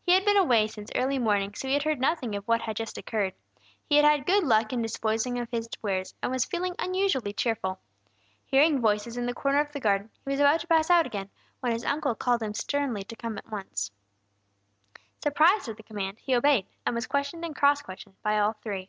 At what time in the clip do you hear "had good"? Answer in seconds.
4.06-4.42